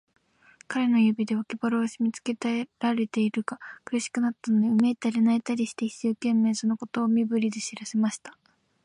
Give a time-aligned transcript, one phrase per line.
[0.67, 2.35] 彼の指で、脇腹をしめつけ
[2.79, 8.35] られているのが苦しくなったので、うめいたり、泣いたりして、一生懸命、そのことを身振りで知らせました。